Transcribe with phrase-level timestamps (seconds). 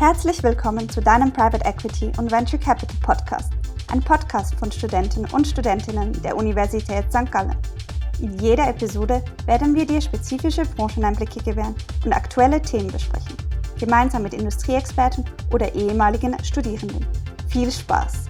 [0.00, 3.52] Herzlich willkommen zu deinem Private Equity und Venture Capital Podcast,
[3.92, 7.30] ein Podcast von Studenten und Studentinnen der Universität St.
[7.30, 7.54] Gallen.
[8.18, 13.36] In jeder Episode werden wir dir spezifische Brancheneinblicke gewähren und aktuelle Themen besprechen,
[13.78, 15.22] gemeinsam mit Industrieexperten
[15.52, 17.06] oder ehemaligen Studierenden.
[17.50, 18.24] Viel Spaß!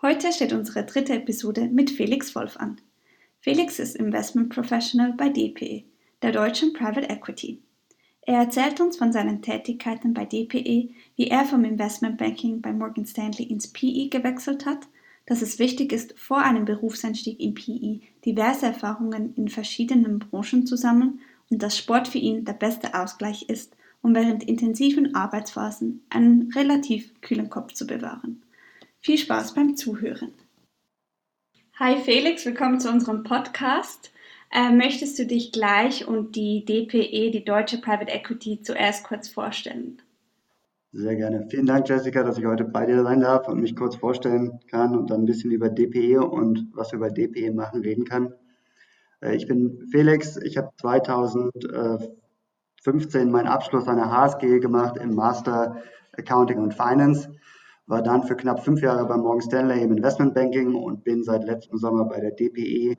[0.00, 2.80] Heute steht unsere dritte Episode mit Felix Wolf an.
[3.44, 5.84] Felix ist Investment Professional bei DPE,
[6.22, 7.60] der deutschen Private Equity.
[8.22, 13.04] Er erzählt uns von seinen Tätigkeiten bei DPE, wie er vom Investment Banking bei Morgan
[13.04, 14.88] Stanley ins PE gewechselt hat,
[15.26, 20.78] dass es wichtig ist, vor einem Berufseinstieg in PE diverse Erfahrungen in verschiedenen Branchen zu
[20.78, 21.20] sammeln
[21.50, 27.12] und dass Sport für ihn der beste Ausgleich ist, um während intensiven Arbeitsphasen einen relativ
[27.20, 28.42] kühlen Kopf zu bewahren.
[29.02, 30.32] Viel Spaß beim Zuhören.
[31.80, 34.12] Hi Felix, willkommen zu unserem Podcast.
[34.52, 40.00] Äh, möchtest du dich gleich und die DPE, die Deutsche Private Equity, zuerst kurz vorstellen?
[40.92, 41.48] Sehr gerne.
[41.50, 44.96] Vielen Dank, Jessica, dass ich heute bei dir sein darf und mich kurz vorstellen kann
[44.96, 48.32] und dann ein bisschen über DPE und was wir bei DPE machen reden kann.
[49.20, 50.36] Äh, ich bin Felix.
[50.36, 57.30] Ich habe 2015 meinen Abschluss an der HSG gemacht im Master Accounting und Finance
[57.86, 61.78] war dann für knapp fünf Jahre bei Morgan Stanley im Investmentbanking und bin seit letztem
[61.78, 62.96] Sommer bei der DPE,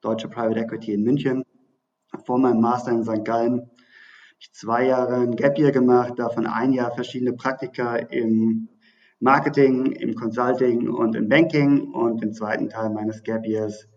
[0.00, 1.42] Deutsche Private Equity in München.
[2.24, 3.24] Vor meinem Master in St.
[3.24, 3.70] Gallen habe
[4.38, 8.68] ich zwei Jahre ein Gap Year gemacht, davon ein Jahr verschiedene Praktika im
[9.18, 13.88] Marketing, im Consulting und im Banking und den zweiten Teil meines Gap Years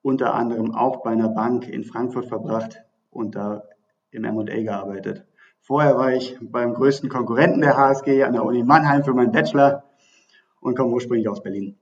[0.00, 3.62] unter anderem auch bei einer Bank in Frankfurt verbracht und da
[4.10, 5.26] im M&A gearbeitet.
[5.66, 9.82] Vorher war ich beim größten Konkurrenten der HSG an der Uni Mannheim für meinen Bachelor
[10.60, 11.78] und komme ursprünglich aus Berlin.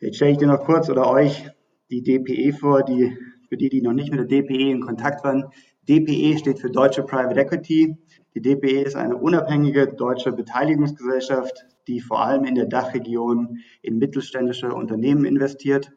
[0.00, 1.48] Jetzt stelle ich dir noch kurz oder euch
[1.90, 3.16] die DPE vor, die,
[3.48, 5.46] für die, die noch nicht mit der DPE in Kontakt waren.
[5.88, 7.96] DPE steht für Deutsche Private Equity.
[8.34, 14.74] Die DPE ist eine unabhängige deutsche Beteiligungsgesellschaft, die vor allem in der Dachregion in mittelständische
[14.74, 15.90] Unternehmen investiert.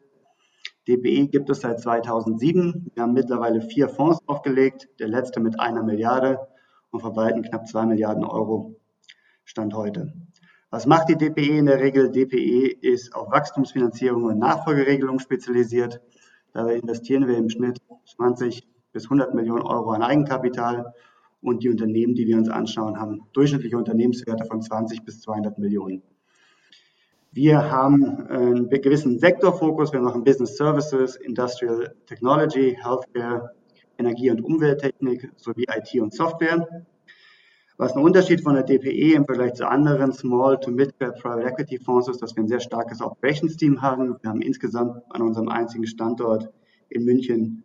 [0.88, 2.92] DPE gibt es seit 2007.
[2.94, 6.38] Wir haben mittlerweile vier Fonds aufgelegt, der letzte mit einer Milliarde
[6.90, 8.76] und verwalten knapp zwei Milliarden Euro
[9.44, 10.12] Stand heute.
[10.70, 12.10] Was macht die DPE in der Regel?
[12.10, 16.00] DPE ist auf Wachstumsfinanzierung und Nachfolgeregelung spezialisiert.
[16.52, 17.78] Dabei investieren wir im Schnitt
[18.16, 20.94] 20 bis 100 Millionen Euro an Eigenkapital
[21.40, 26.02] und die Unternehmen, die wir uns anschauen, haben durchschnittliche Unternehmenswerte von 20 bis 200 Millionen.
[27.36, 29.92] Wir haben einen gewissen Sektorfokus.
[29.92, 33.50] Wir machen Business Services, Industrial Technology, Healthcare,
[33.98, 36.66] Energie- und Umwelttechnik sowie IT und Software.
[37.76, 41.78] Was ein Unterschied von der DPE im Vergleich zu anderen Small to Mid-Cap Private Equity
[41.78, 44.16] Fonds ist, dass wir ein sehr starkes Operations Team haben.
[44.22, 46.50] Wir haben insgesamt an unserem einzigen Standort
[46.88, 47.64] in München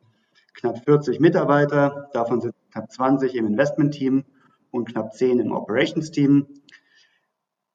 [0.53, 2.09] knapp 40 Mitarbeiter.
[2.11, 4.25] Davon sind knapp 20 im Investment Team
[4.71, 6.45] und knapp 10 im Operations Team.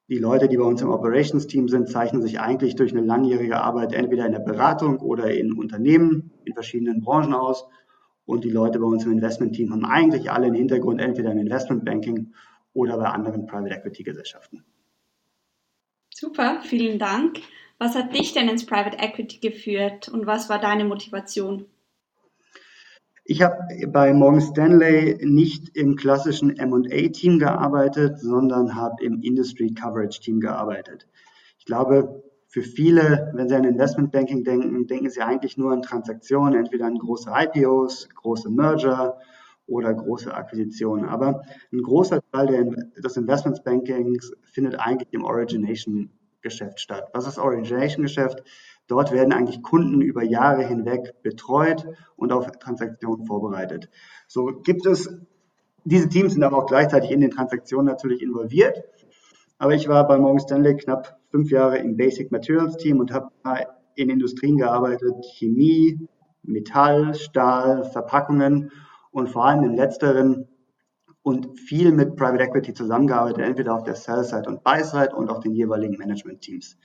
[0.09, 3.91] Die Leute, die bei uns im Operations-Team sind, zeichnen sich eigentlich durch eine langjährige Arbeit
[3.91, 7.67] entweder in der Beratung oder in Unternehmen in verschiedenen Branchen aus.
[8.25, 12.33] Und die Leute bei uns im Investment-Team haben eigentlich alle einen Hintergrund entweder im Investmentbanking
[12.73, 14.63] oder bei anderen Private Equity Gesellschaften.
[16.13, 17.39] Super, vielen Dank.
[17.77, 21.65] Was hat dich denn ins Private Equity geführt und was war deine Motivation?
[23.29, 23.57] Ich habe
[23.87, 31.09] bei Morgan Stanley nicht im klassischen M&A-Team gearbeitet, sondern habe im Industry Coverage Team gearbeitet.
[31.59, 35.81] Ich glaube, für viele, wenn sie an Investment Banking denken, denken sie eigentlich nur an
[35.81, 39.17] Transaktionen, entweder an große IPOs, große Merger
[39.65, 41.03] oder große Akquisitionen.
[41.03, 41.41] Aber
[41.73, 46.11] ein großer Teil des Investment Bankings findet eigentlich im Origination
[46.41, 47.09] Geschäft statt.
[47.11, 48.41] Was ist Origination Geschäft?
[48.87, 53.89] Dort werden eigentlich Kunden über Jahre hinweg betreut und auf Transaktionen vorbereitet.
[54.27, 55.13] So gibt es,
[55.83, 58.83] diese Teams sind aber auch gleichzeitig in den Transaktionen natürlich involviert.
[59.57, 63.31] Aber ich war bei Morgan Stanley knapp fünf Jahre im Basic Materials Team und habe
[63.95, 66.07] in Industrien gearbeitet, Chemie,
[66.43, 68.71] Metall, Stahl, Verpackungen
[69.11, 70.47] und vor allem im letzteren
[71.23, 75.53] und viel mit Private Equity zusammengearbeitet, entweder auf der Sell-Side und Buy-Side und auch den
[75.53, 76.77] jeweiligen Management-Teams.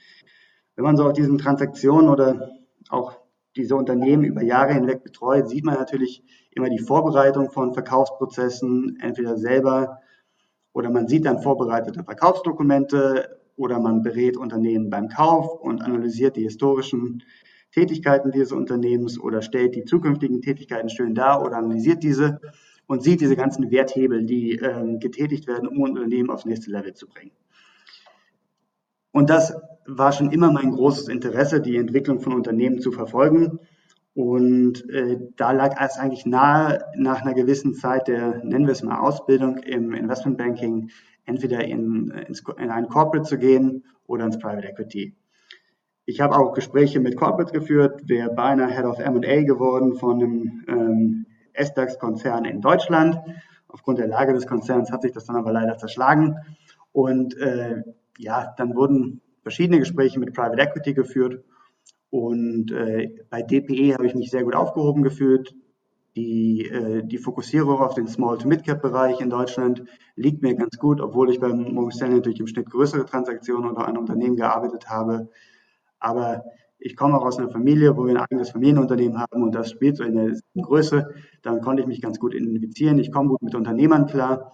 [0.75, 2.51] Wenn man so auf diesen Transaktionen oder
[2.89, 3.19] auch
[3.55, 9.37] diese Unternehmen über Jahre hinweg betreut, sieht man natürlich immer die Vorbereitung von Verkaufsprozessen, entweder
[9.37, 9.99] selber
[10.73, 16.43] oder man sieht dann vorbereitete Verkaufsdokumente oder man berät Unternehmen beim Kauf und analysiert die
[16.43, 17.23] historischen
[17.71, 22.39] Tätigkeiten dieses Unternehmens oder stellt die zukünftigen Tätigkeiten schön dar oder analysiert diese
[22.87, 26.93] und sieht diese ganzen Werthebel, die äh, getätigt werden, um ein Unternehmen aufs nächste Level
[26.93, 27.31] zu bringen.
[29.11, 29.53] Und das
[29.85, 33.59] war schon immer mein großes Interesse, die Entwicklung von Unternehmen zu verfolgen.
[34.15, 38.83] Und äh, da lag es eigentlich nahe, nach einer gewissen Zeit der, nennen wir es
[38.83, 40.91] mal, Ausbildung im Investmentbanking,
[41.25, 42.11] entweder in,
[42.57, 45.15] in ein Corporate zu gehen oder ins Private Equity.
[46.05, 50.63] Ich habe auch Gespräche mit Corporates geführt, wäre beinahe Head of M&A geworden von einem
[50.67, 53.17] ähm, S-DAX-Konzern in Deutschland.
[53.67, 56.35] Aufgrund der Lage des Konzerns hat sich das dann aber leider zerschlagen.
[56.91, 57.83] Und äh,
[58.17, 61.43] ja, dann wurden verschiedene Gespräche mit Private Equity geführt
[62.13, 65.55] und äh, bei DPE habe ich mich sehr gut aufgehoben gefühlt.
[66.15, 69.83] Die, äh, die Fokussierung auf den Small-to-Mid-Cap-Bereich in Deutschland
[70.15, 73.97] liegt mir ganz gut, obwohl ich beim Morgan natürlich im Schnitt größere Transaktionen oder an
[73.97, 75.27] Unternehmen gearbeitet habe.
[75.97, 76.43] Aber
[76.77, 79.97] ich komme auch aus einer Familie, wo wir ein eigenes Familienunternehmen haben und das spielt
[79.97, 81.15] so in der Größe.
[81.41, 82.99] Dann konnte ich mich ganz gut identifizieren.
[82.99, 84.51] Ich komme gut mit Unternehmern klar.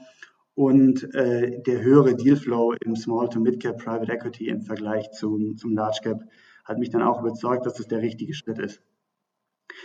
[0.59, 5.55] Und äh, der höhere Dealflow im Small to Mid Cap Private Equity im Vergleich zum,
[5.55, 6.19] zum Large Cap
[6.65, 8.81] hat mich dann auch überzeugt, dass das der richtige Schritt ist.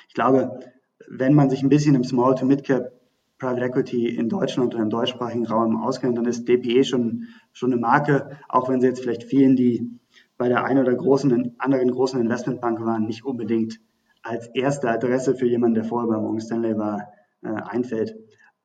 [0.08, 0.58] Ich glaube,
[1.06, 2.90] wenn man sich ein bisschen im Small to Mid Cap
[3.38, 7.80] Private Equity in Deutschland oder im deutschsprachigen Raum auskennt, dann ist DPE schon, schon eine
[7.80, 10.00] Marke, auch wenn sie jetzt vielleicht vielen, die
[10.38, 13.78] bei der einen oder großen, anderen großen Investmentbank waren, nicht unbedingt
[14.24, 17.12] als erste Adresse für jemanden, der vorher bei Morgan Stanley war,
[17.44, 18.16] äh, einfällt.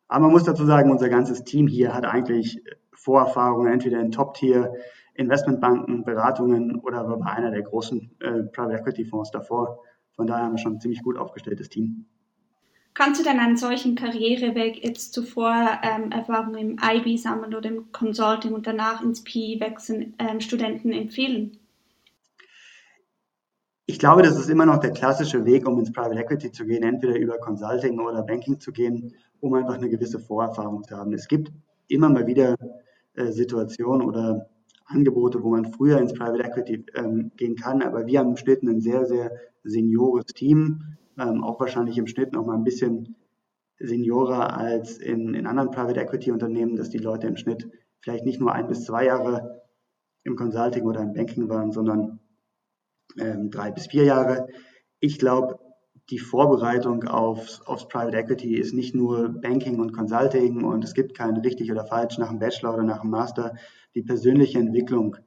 [0.09, 2.61] Aber man muss dazu sagen, unser ganzes Team hier hat eigentlich
[2.91, 4.73] Vorerfahrungen, entweder in Top-Tier
[5.13, 9.83] Investmentbanken, Beratungen oder war bei einer der großen äh, Private Equity Fonds davor.
[10.15, 12.05] Von daher haben wir schon ein ziemlich gut aufgestelltes Team.
[12.93, 17.91] Kannst du denn einen solchen Karriereweg jetzt zuvor ähm, Erfahrungen im IB sammeln oder im
[17.91, 21.57] Consulting und danach ins PE wechseln ähm, Studenten empfehlen?
[23.85, 26.83] Ich glaube, das ist immer noch der klassische Weg, um ins Private Equity zu gehen,
[26.83, 31.13] entweder über Consulting oder Banking zu gehen, um einfach eine gewisse Vorerfahrung zu haben.
[31.13, 31.51] Es gibt
[31.87, 32.55] immer mal wieder
[33.13, 34.49] äh, Situationen oder
[34.85, 37.81] Angebote, wo man früher ins Private Equity ähm, gehen kann.
[37.81, 39.31] Aber wir haben im Schnitt ein sehr, sehr
[39.63, 43.15] seniores Team, ähm, auch wahrscheinlich im Schnitt noch mal ein bisschen
[43.79, 47.69] seniorer als in, in anderen Private Equity Unternehmen, dass die Leute im Schnitt
[48.01, 49.61] vielleicht nicht nur ein bis zwei Jahre
[50.23, 52.19] im Consulting oder im Banking waren, sondern
[53.17, 54.47] ähm, drei bis vier Jahre.
[54.99, 55.58] Ich glaube,
[56.09, 61.15] die Vorbereitung aufs, aufs Private Equity ist nicht nur Banking und Consulting und es gibt
[61.15, 63.55] kein richtig oder falsch nach dem Bachelor oder nach dem Master.
[63.93, 65.17] Die persönliche Entwicklung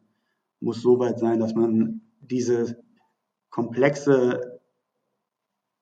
[0.61, 2.83] muss so weit sein, dass man diese
[3.51, 4.61] komplexe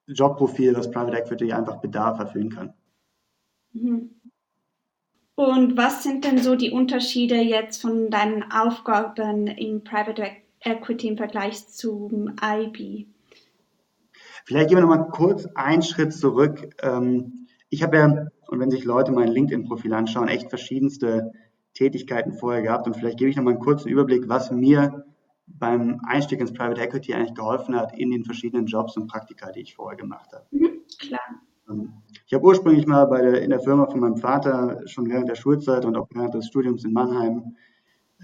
[0.07, 2.75] Jobprofil, das Private Equity einfach Bedarf erfüllen kann.
[3.73, 4.11] Mhm.
[5.35, 10.27] Und was sind denn so die Unterschiede jetzt von deinen Aufgaben im Private
[10.61, 13.07] Equity im Vergleich zum IB?
[14.45, 16.75] Vielleicht gehen wir nochmal kurz einen Schritt zurück.
[16.83, 21.33] Ähm, ich habe ja, und wenn sich Leute mein LinkedIn-Profil anschauen, echt verschiedenste
[21.75, 22.87] Tätigkeiten vorher gehabt.
[22.87, 25.05] Und vielleicht gebe ich nochmal einen kurzen Überblick, was mir
[25.47, 29.61] beim Einstieg ins Private Equity eigentlich geholfen hat in den verschiedenen Jobs und Praktika, die
[29.61, 30.45] ich vorher gemacht habe.
[30.51, 31.21] Mhm, klar.
[31.69, 31.93] Ähm,
[32.27, 35.35] ich habe ursprünglich mal bei der, in der Firma von meinem Vater schon während der
[35.35, 37.57] Schulzeit und auch während des Studiums in Mannheim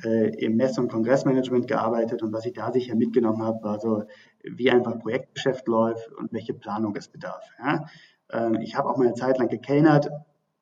[0.04, 4.04] im Messe- und Kongressmanagement gearbeitet und was ich da sicher mitgenommen habe, war so,
[4.42, 7.42] wie einfach Projektgeschäft läuft und welche Planung es bedarf.
[7.58, 7.86] Ja?
[8.30, 10.10] Ähm, ich habe auch mal eine Zeit lang gekellnert,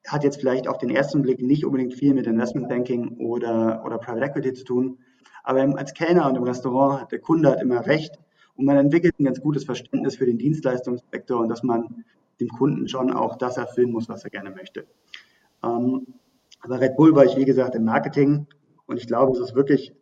[0.06, 4.24] hat jetzt vielleicht auf den ersten Blick nicht unbedingt viel mit Investmentbanking oder, oder Private
[4.24, 4.98] Equity zu tun,
[5.43, 8.19] aber als Kellner und im Restaurant hat der Kunde hat immer recht
[8.55, 12.05] und man entwickelt ein ganz gutes Verständnis für den Dienstleistungssektor und dass man
[12.41, 14.86] dem Kunden schon auch das erfüllen muss, was er gerne möchte.
[15.62, 16.06] Ähm,
[16.60, 18.46] aber Red Bull war ich, wie gesagt, im Marketing
[18.86, 19.94] und ich glaube, es ist wirklich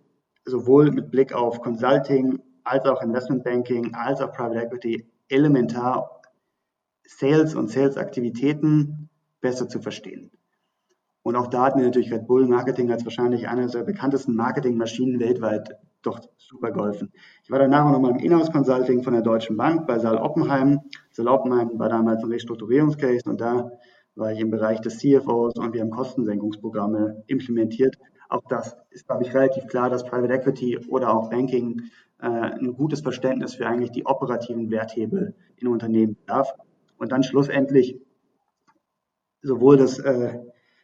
[0.45, 6.23] sowohl mit Blick auf Consulting als auch Investment Banking als auch Private Equity elementar,
[7.07, 9.09] Sales und Sales-Aktivitäten
[9.41, 10.31] besser zu verstehen.
[11.23, 15.21] Und auch da hat mir natürlich Red Bull Marketing als wahrscheinlich eine der bekanntesten Marketingmaschinen
[15.21, 17.13] weltweit doch super geholfen.
[17.45, 20.81] Ich war danach noch mal im Inhouse Consulting von der Deutschen Bank bei Saal Oppenheim.
[21.13, 23.71] Saal Oppenheim war damals ein Restrukturierungscase und da
[24.17, 27.97] war ich im Bereich des CFOs und wir haben Kostensenkungsprogramme implementiert
[28.33, 31.83] auch das ist, glaube ich, relativ klar, dass Private Equity oder auch Banking
[32.21, 36.53] äh, ein gutes Verständnis für eigentlich die operativen Werthebel in Unternehmen darf.
[36.99, 38.01] Und dann schlussendlich
[39.43, 40.39] sowohl das äh,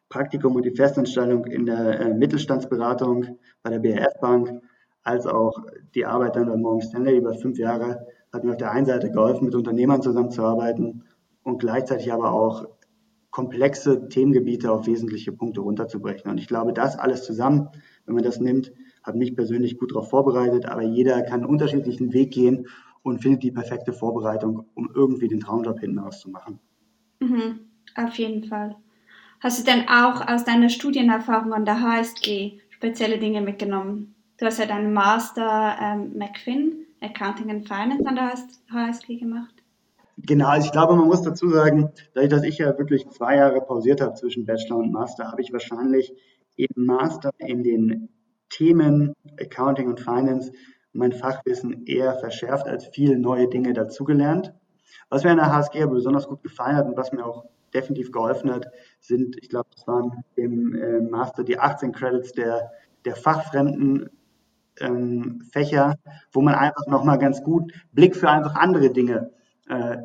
[0.08, 4.62] Praktikum und die Festanstellung in der äh, Mittelstandsberatung bei der BRF Bank
[5.02, 5.58] als auch
[5.94, 9.10] die Arbeit dann bei Morgan Stanley über fünf Jahre hat mir auf der einen Seite
[9.10, 11.04] geholfen, mit Unternehmern zusammenzuarbeiten
[11.44, 12.66] und gleichzeitig aber auch
[13.30, 16.30] komplexe Themengebiete auf wesentliche Punkte runterzubrechen.
[16.30, 17.68] Und ich glaube, das alles zusammen,
[18.06, 22.12] wenn man das nimmt, hat mich persönlich gut darauf vorbereitet, aber jeder kann einen unterschiedlichen
[22.12, 22.66] Weg gehen
[23.02, 26.58] und findet die perfekte Vorbereitung, um irgendwie den Traumjob hinten raus zu machen.
[27.20, 27.60] Mhm,
[27.96, 28.76] auf jeden Fall.
[29.40, 34.14] Hast du denn auch aus deiner Studienerfahrung an der HSG spezielle Dinge mitgenommen?
[34.38, 38.34] Du hast ja deinen Master ähm, McFin, Accounting and Finance an der
[38.72, 39.57] HSG gemacht.
[40.26, 43.60] Genau, also ich glaube, man muss dazu sagen, dadurch, dass ich ja wirklich zwei Jahre
[43.60, 46.12] pausiert habe zwischen Bachelor und Master, habe ich wahrscheinlich
[46.56, 48.08] im Master in den
[48.50, 50.50] Themen Accounting und Finance
[50.92, 54.52] mein Fachwissen eher verschärft als viele neue Dinge dazugelernt.
[55.08, 58.10] Was mir an der HSG aber besonders gut gefallen hat und was mir auch definitiv
[58.10, 58.66] geholfen hat,
[58.98, 62.72] sind, ich glaube, das waren im äh, Master die 18 Credits der,
[63.04, 64.10] der fachfremden
[64.80, 65.94] ähm, Fächer,
[66.32, 69.30] wo man einfach nochmal ganz gut Blick für einfach andere Dinge
[69.68, 69.98] äh,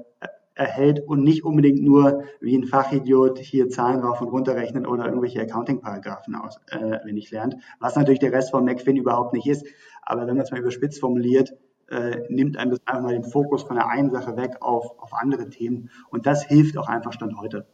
[0.56, 5.06] erhält und nicht unbedingt nur wie ein Fachidiot hier Zahlen rauf und runter rechnen oder
[5.06, 7.00] irgendwelche Accounting-Paragraphen aus, äh,
[7.32, 9.66] lernt, was natürlich der Rest von McFin überhaupt nicht ist.
[10.02, 11.54] Aber wenn man es mal überspitzt formuliert,
[11.90, 15.14] äh, nimmt einem das einfach mal den Fokus von der einen Sache weg auf, auf
[15.14, 15.90] andere Themen.
[16.10, 17.68] Und das hilft auch einfach Stand heute.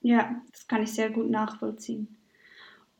[0.00, 2.16] Ja, das kann ich sehr gut nachvollziehen.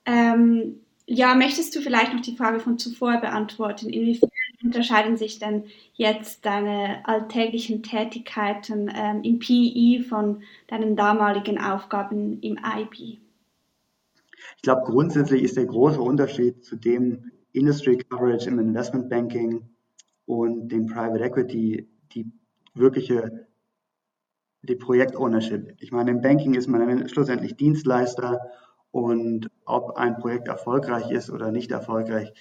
[0.04, 3.88] Ähm, ja, möchtest du vielleicht noch die Frage von zuvor beantworten?
[3.88, 4.30] Inwiefern
[4.66, 12.58] unterscheiden sich denn jetzt deine alltäglichen Tätigkeiten ähm, im PI von deinen damaligen Aufgaben im
[12.58, 13.18] IB?
[14.56, 19.68] Ich glaube, grundsätzlich ist der große Unterschied zu dem Industry Coverage im Investment Banking
[20.26, 22.26] und dem Private Equity die
[22.74, 23.46] wirkliche
[24.62, 25.76] die Projekt-Ownership.
[25.78, 28.40] Ich meine, im Banking ist man schlussendlich Dienstleister
[28.90, 32.32] und ob ein Projekt erfolgreich ist oder nicht erfolgreich,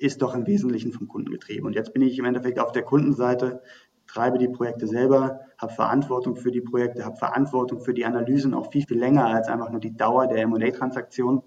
[0.00, 1.66] ist doch im Wesentlichen vom Kunden getrieben.
[1.66, 3.62] Und jetzt bin ich im Endeffekt auf der Kundenseite,
[4.06, 8.72] treibe die Projekte selber, habe Verantwortung für die Projekte, habe Verantwortung für die Analysen auch
[8.72, 11.42] viel, viel länger als einfach nur die Dauer der M&A-Transaktion.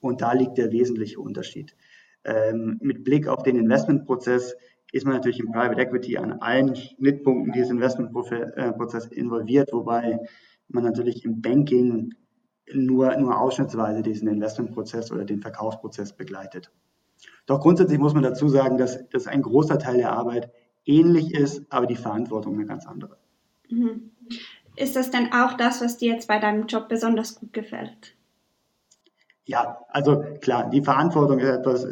[0.00, 1.76] Und da liegt der wesentliche Unterschied.
[2.24, 4.56] Ähm, mit Blick auf den Investmentprozess
[4.92, 10.18] ist man natürlich im Private Equity an allen Schnittpunkten dieses Investmentprozesses involviert, wobei
[10.68, 12.12] man natürlich im Banking
[12.72, 16.72] nur, nur ausschnittsweise diesen Investmentprozess oder den Verkaufsprozess begleitet.
[17.46, 20.50] Doch grundsätzlich muss man dazu sagen, dass, dass ein großer Teil der Arbeit
[20.84, 23.16] ähnlich ist, aber die Verantwortung eine ganz andere.
[23.68, 24.10] Mhm.
[24.76, 28.14] Ist das denn auch das, was dir jetzt bei deinem Job besonders gut gefällt?
[29.46, 31.86] Ja, also klar, die Verantwortung ist etwas,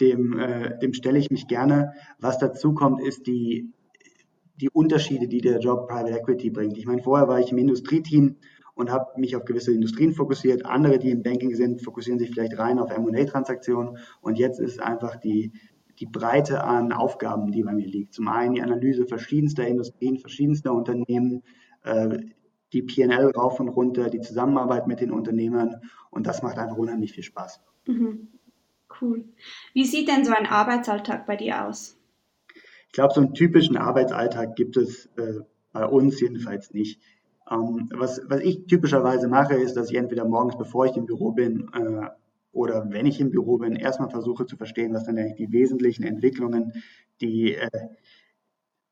[0.00, 1.92] dem, äh, dem stelle ich mich gerne.
[2.18, 3.72] Was dazu kommt, ist die,
[4.56, 6.78] die Unterschiede, die der Job Private Equity bringt.
[6.78, 8.36] Ich meine, vorher war ich im Industrieteam
[8.76, 10.66] und habe mich auf gewisse Industrien fokussiert.
[10.66, 13.96] Andere, die im Banking sind, fokussieren sich vielleicht rein auf M&A-Transaktionen.
[14.20, 15.52] Und jetzt ist einfach die,
[15.98, 18.12] die Breite an Aufgaben, die bei mir liegt.
[18.12, 21.42] Zum einen die Analyse verschiedenster Industrien, verschiedenster Unternehmen,
[21.84, 22.18] äh,
[22.74, 25.80] die PNL rauf und runter, die Zusammenarbeit mit den Unternehmern.
[26.10, 27.62] Und das macht einfach unheimlich viel Spaß.
[27.86, 28.28] Mhm.
[29.00, 29.24] Cool.
[29.72, 31.98] Wie sieht denn so ein Arbeitsalltag bei dir aus?
[32.88, 35.40] Ich glaube, so einen typischen Arbeitsalltag gibt es äh,
[35.72, 37.00] bei uns jedenfalls nicht.
[37.50, 41.32] Ähm, was, was ich typischerweise mache, ist, dass ich entweder morgens, bevor ich im Büro
[41.32, 42.08] bin, äh,
[42.52, 46.04] oder wenn ich im Büro bin, erstmal versuche zu verstehen, was dann eigentlich die wesentlichen
[46.04, 46.72] Entwicklungen,
[47.20, 47.68] die äh,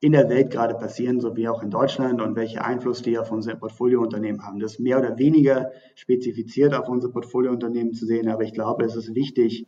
[0.00, 3.56] in der Welt gerade passieren, sowie auch in Deutschland und welche Einfluss die auf unsere
[3.56, 4.60] Portfoliounternehmen haben.
[4.60, 8.96] Das ist mehr oder weniger spezifiziert auf unsere Portfoliounternehmen zu sehen, aber ich glaube, es
[8.96, 9.66] ist wichtig,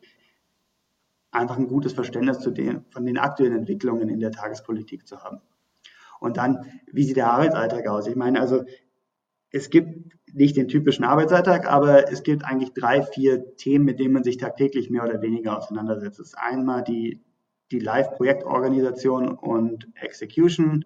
[1.30, 5.40] einfach ein gutes Verständnis den, von den aktuellen Entwicklungen in der Tagespolitik zu haben.
[6.20, 8.06] Und dann, wie sieht der Arbeitsalltag aus?
[8.06, 8.64] Ich meine, also
[9.50, 14.12] es gibt nicht den typischen Arbeitsalltag, aber es gibt eigentlich drei, vier Themen, mit denen
[14.12, 16.18] man sich tagtäglich mehr oder weniger auseinandersetzt.
[16.18, 17.24] Das ist einmal die,
[17.70, 20.84] die Live-Projektorganisation und Execution.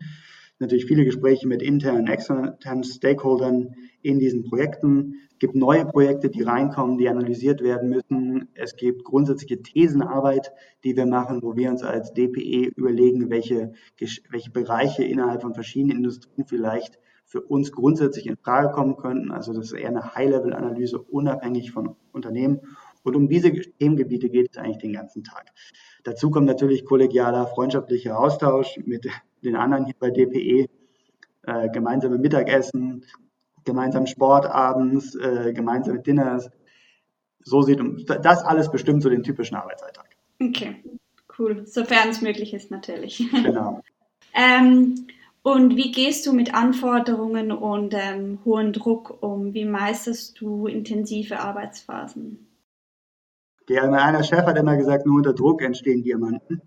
[0.61, 5.14] Natürlich viele Gespräche mit internen, externen Stakeholdern in diesen Projekten.
[5.33, 8.49] Es gibt neue Projekte, die reinkommen, die analysiert werden müssen.
[8.52, 10.52] Es gibt grundsätzliche Thesenarbeit,
[10.85, 13.73] die wir machen, wo wir uns als DPE überlegen, welche,
[14.29, 19.31] welche Bereiche innerhalb von verschiedenen Industrien vielleicht für uns grundsätzlich in Frage kommen könnten.
[19.31, 22.61] Also das ist eher eine High-Level-Analyse, unabhängig von Unternehmen.
[23.02, 25.47] Und um diese Themengebiete geht es eigentlich den ganzen Tag.
[26.04, 29.09] Dazu kommt natürlich kollegialer, freundschaftlicher Austausch mit
[29.42, 30.69] den anderen hier bei DPE,
[31.42, 33.04] äh, gemeinsame Mittagessen,
[33.64, 36.50] gemeinsam Sport abends, äh, gemeinsame Dinners.
[37.42, 40.07] So sieht das alles bestimmt so den typischen Arbeitsalltag.
[40.40, 40.76] Okay,
[41.38, 41.66] cool.
[41.66, 43.26] Sofern es möglich ist, natürlich.
[43.30, 43.80] Genau.
[44.35, 45.07] ähm,
[45.42, 49.54] und wie gehst du mit Anforderungen und ähm, hohem Druck um?
[49.54, 52.47] Wie meisterst du intensive Arbeitsphasen?
[53.71, 56.61] Der, einer Chef hat immer gesagt, nur unter Druck entstehen Diamanten.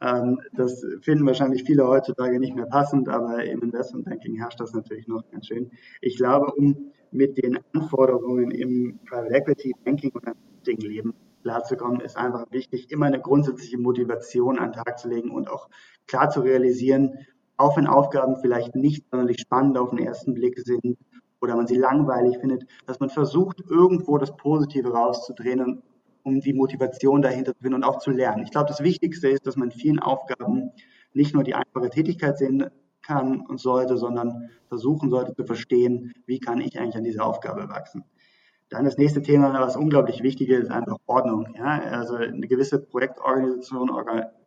[0.00, 5.06] Ähm, das finden wahrscheinlich viele heutzutage nicht mehr passend, aber im Investmentbanking herrscht das natürlich
[5.08, 5.70] noch ganz schön.
[6.00, 11.12] Ich glaube, um mit den Anforderungen im Private Equity, Banking und Leben
[11.42, 15.68] klarzukommen, ist einfach wichtig, immer eine grundsätzliche Motivation an den Tag zu legen und auch
[16.06, 17.26] klar zu realisieren,
[17.58, 20.96] auch wenn Aufgaben vielleicht nicht sonderlich spannend auf den ersten Blick sind
[21.42, 25.82] oder man sie langweilig findet, dass man versucht, irgendwo das Positive rauszudrehen und
[26.22, 28.42] um die Motivation dahinter zu finden und auch zu lernen.
[28.42, 30.70] Ich glaube, das Wichtigste ist, dass man vielen Aufgaben
[31.12, 32.70] nicht nur die einfache Tätigkeit sehen
[33.02, 37.68] kann und sollte, sondern versuchen sollte zu verstehen, wie kann ich eigentlich an diese Aufgabe
[37.68, 38.04] wachsen.
[38.68, 41.54] Dann das nächste Thema, was unglaublich wichtig ist, ist einfach Ordnung.
[41.56, 41.80] Ja?
[41.90, 43.90] Also eine gewisse Projektorganisation,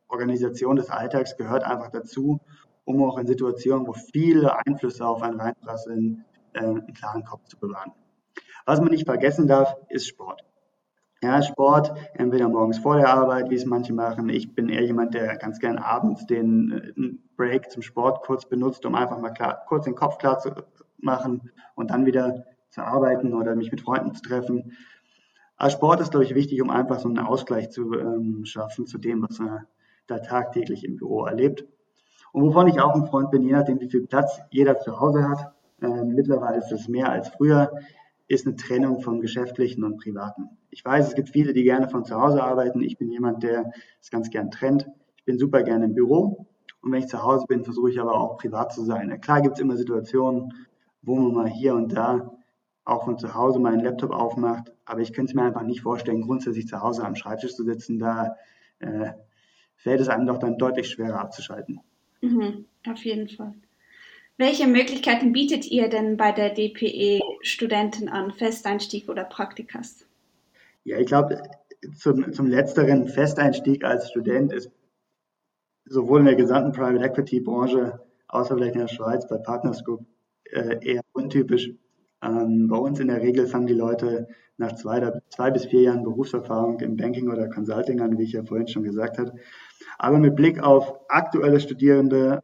[0.08, 2.40] Organisation des Alltags gehört einfach dazu,
[2.86, 7.58] um auch in Situationen, wo viele Einflüsse auf einen reinprasseln, äh, einen klaren Kopf zu
[7.58, 7.92] bewahren.
[8.66, 10.44] Was man nicht vergessen darf, ist Sport.
[11.24, 14.28] Ja, Sport, entweder morgens vor der Arbeit, wie es manche machen.
[14.30, 18.88] Ich bin eher jemand, der ganz gern abends den äh, Break zum Sport kurz benutzt,
[18.88, 20.52] um einfach mal klar, kurz den Kopf klar zu
[20.98, 24.76] machen und dann wieder zu arbeiten oder mich mit Freunden zu treffen.
[25.58, 28.98] Aber Sport ist, glaube ich, wichtig, um einfach so einen Ausgleich zu ähm, schaffen zu
[28.98, 29.68] dem, was man
[30.08, 31.66] da tagtäglich im Büro erlebt.
[32.32, 35.30] Und wovon ich auch ein Freund bin, je nachdem, wie viel Platz jeder zu Hause
[35.30, 37.72] hat, äh, mittlerweile ist es mehr als früher,
[38.32, 40.50] ist eine Trennung vom Geschäftlichen und Privaten.
[40.70, 42.82] Ich weiß, es gibt viele, die gerne von zu Hause arbeiten.
[42.82, 44.88] Ich bin jemand, der es ganz gern trennt.
[45.18, 46.48] Ich bin super gerne im Büro.
[46.82, 49.20] Und wenn ich zu Hause bin, versuche ich aber auch privat zu sein.
[49.20, 50.54] Klar gibt es immer Situationen,
[51.02, 52.32] wo man mal hier und da
[52.86, 54.72] auch von zu Hause meinen Laptop aufmacht.
[54.86, 58.00] Aber ich könnte es mir einfach nicht vorstellen, grundsätzlich zu Hause am Schreibtisch zu sitzen.
[58.00, 58.38] Da
[58.80, 59.12] äh,
[59.76, 61.82] fällt es einem doch dann deutlich schwerer abzuschalten.
[62.22, 63.56] Mhm, auf jeden Fall.
[64.42, 70.08] Welche Möglichkeiten bietet ihr denn bei der DPE Studenten an, Festeinstieg oder Praktikas?
[70.84, 71.44] Ja, ich glaube,
[71.96, 74.72] zum, zum letzteren Festeinstieg als Student ist
[75.86, 80.08] sowohl in der gesamten Private Equity Branche, außer vielleicht in der Schweiz bei Partners Group,
[80.46, 81.70] äh, eher untypisch.
[82.24, 86.04] Ähm, bei uns in der Regel fangen die Leute nach zwei, zwei bis vier Jahren
[86.04, 89.34] Berufserfahrung im Banking oder Consulting an, wie ich ja vorhin schon gesagt habe.
[90.00, 92.41] Aber mit Blick auf aktuelle Studierende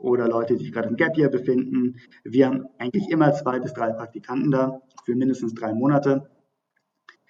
[0.00, 3.72] oder Leute, die sich gerade im Gap Year befinden, wir haben eigentlich immer zwei bis
[3.72, 6.30] drei Praktikanten da für mindestens drei Monate.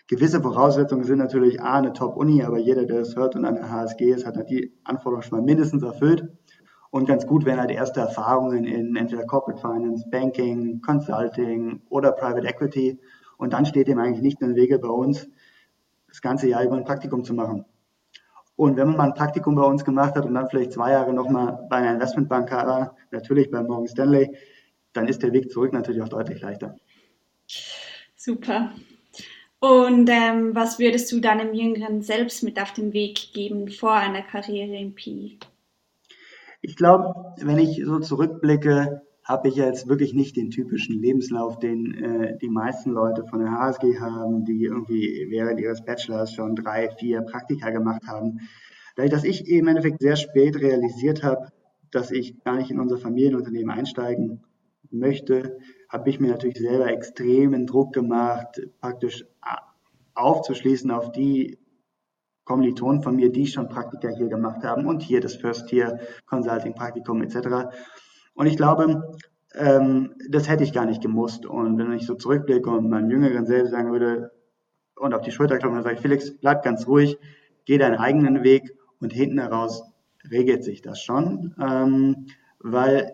[0.07, 3.71] Gewisse Voraussetzungen sind natürlich A, eine Top-Uni, aber jeder, der es hört und an der
[3.71, 6.29] HSG ist, hat die Anforderungen schon mal mindestens erfüllt.
[6.91, 12.47] Und ganz gut wären halt erste Erfahrungen in entweder Corporate Finance, Banking, Consulting oder Private
[12.47, 12.99] Equity.
[13.39, 15.29] Und dann steht dem eigentlich nicht der Wege bei uns,
[16.09, 17.65] das ganze Jahr über ein Praktikum zu machen.
[18.61, 21.15] Und wenn man mal ein Praktikum bei uns gemacht hat und dann vielleicht zwei Jahre
[21.15, 24.37] nochmal bei einer Investmentbank war, natürlich bei Morgan Stanley,
[24.93, 26.77] dann ist der Weg zurück natürlich auch deutlich leichter.
[28.17, 28.71] Super.
[29.61, 34.21] Und ähm, was würdest du deinem Jüngeren selbst mit auf den Weg geben vor einer
[34.21, 35.39] Karriere im PI?
[36.61, 41.95] Ich glaube, wenn ich so zurückblicke, habe ich jetzt wirklich nicht den typischen Lebenslauf, den
[41.95, 46.91] äh, die meisten Leute von der HSG haben, die irgendwie während ihres Bachelors schon drei,
[46.99, 48.41] vier Praktika gemacht haben.
[48.97, 51.47] Dadurch, dass ich im Endeffekt sehr spät realisiert habe,
[51.93, 54.43] dass ich gar nicht in unser Familienunternehmen einsteigen
[54.91, 59.25] möchte, habe ich mir natürlich selber extremen Druck gemacht, praktisch
[60.15, 61.57] aufzuschließen auf die
[62.45, 66.75] Kommilitonen von mir, die schon Praktika hier gemacht haben und hier das First Year Consulting
[66.75, 67.71] Praktikum etc.
[68.41, 69.19] Und ich glaube,
[69.55, 71.45] ähm, das hätte ich gar nicht gemusst.
[71.45, 74.33] Und wenn ich so zurückblicke und meinem Jüngeren selbst sagen würde
[74.97, 77.19] und auf die Schulter klopfen, dann sage ich, Felix, bleib ganz ruhig,
[77.67, 79.83] geh deinen eigenen Weg und hinten heraus
[80.31, 81.55] regelt sich das schon.
[81.61, 82.29] Ähm,
[82.61, 83.13] weil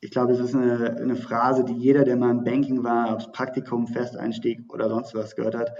[0.00, 3.32] ich glaube, es ist eine, eine Phrase, die jeder, der mal im Banking war, aufs
[3.32, 5.72] Praktikum, Festeinstieg oder sonst was gehört hat,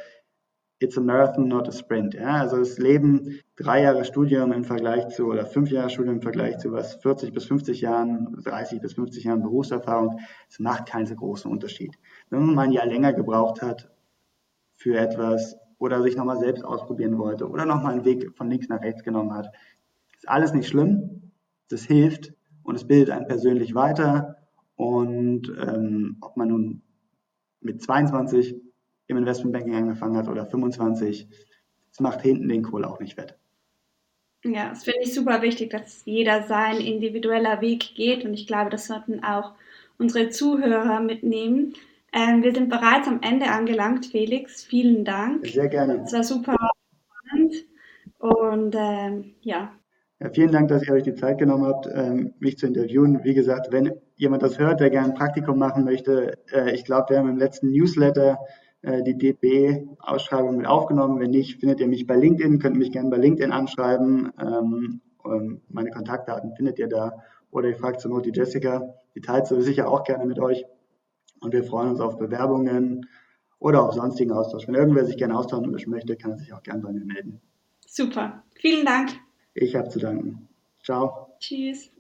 [0.83, 2.15] it's a marathon, not a sprint.
[2.15, 2.41] Ja?
[2.41, 6.59] Also das Leben, drei Jahre Studium im Vergleich zu, oder fünf Jahre Studium im Vergleich
[6.59, 10.19] zu was, 40 bis 50 Jahren, 30 bis 50 Jahren Berufserfahrung,
[10.49, 11.97] es macht keinen so großen Unterschied.
[12.31, 13.91] Wenn man ein Jahr länger gebraucht hat
[14.75, 18.81] für etwas oder sich nochmal selbst ausprobieren wollte oder nochmal einen Weg von links nach
[18.81, 19.49] rechts genommen hat,
[20.17, 21.33] ist alles nicht schlimm,
[21.69, 24.37] das hilft und es bildet einen persönlich weiter
[24.77, 26.83] und ähm, ob man nun
[27.61, 28.61] mit 22
[29.07, 31.29] im Investmentbanking angefangen hat oder 25,
[31.91, 33.37] es macht hinten den Kohl auch nicht wett.
[34.45, 38.71] Ja, das finde ich super wichtig, dass jeder sein individueller Weg geht und ich glaube,
[38.71, 39.53] das sollten auch
[39.99, 41.75] unsere Zuhörer mitnehmen.
[42.13, 44.65] Ähm, wir sind bereits am Ende angelangt, Felix.
[44.65, 45.47] Vielen Dank.
[45.47, 46.03] Sehr gerne.
[46.05, 46.57] Es war super
[47.07, 47.55] spannend
[48.19, 49.73] und ähm, ja.
[50.21, 50.31] ja.
[50.31, 53.23] Vielen Dank, dass ihr euch die Zeit genommen habt, ähm, mich zu interviewen.
[53.23, 57.11] Wie gesagt, wenn jemand das hört, der gerne ein Praktikum machen möchte, äh, ich glaube,
[57.11, 58.39] wir haben im letzten Newsletter
[58.83, 61.21] die DB-Ausschreibung mit aufgenommen.
[61.21, 64.33] Wenn nicht, findet ihr mich bei LinkedIn, könnt mich gerne bei LinkedIn anschreiben.
[64.41, 65.01] Ähm,
[65.69, 67.23] meine Kontaktdaten findet ihr da.
[67.51, 68.95] Oder ihr fragt zur Not die Jessica.
[69.15, 70.65] Die teilt sie sicher auch gerne mit euch.
[71.41, 73.07] Und wir freuen uns auf Bewerbungen
[73.59, 74.67] oder auf sonstigen Austausch.
[74.67, 77.41] Wenn irgendwer sich gerne austauschen möchte, kann er sich auch gerne bei mir melden.
[77.87, 78.43] Super.
[78.55, 79.11] Vielen Dank.
[79.55, 80.49] Ich habe zu danken.
[80.83, 81.29] Ciao.
[81.39, 81.91] Tschüss.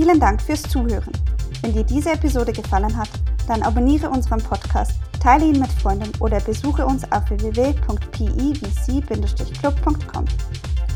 [0.00, 1.12] Vielen Dank fürs Zuhören.
[1.60, 3.10] Wenn dir diese Episode gefallen hat,
[3.46, 10.24] dann abonniere unseren Podcast teile ihn mit Freunden oder besuche uns auf www.pevc-club.com.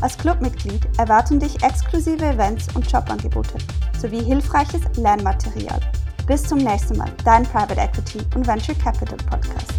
[0.01, 3.59] Als Clubmitglied erwarten dich exklusive Events und Jobangebote
[4.01, 5.79] sowie hilfreiches Lernmaterial.
[6.25, 9.74] Bis zum nächsten Mal, dein Private Equity und Venture Capital Podcast.